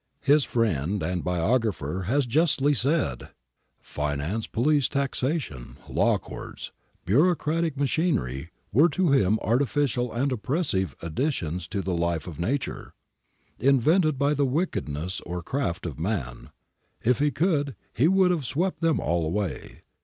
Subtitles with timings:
[0.23, 3.29] His friend and biographer has justly said:—
[3.81, 6.71] 'Finance, police, taxation, law courts,
[7.05, 12.95] bureaucratic ma chinery were to him artificial and oppressive additions to the life of nature,
[13.59, 16.49] invented by the wickedness or craft of man;
[17.03, 19.81] if he could, he would have swept them all away.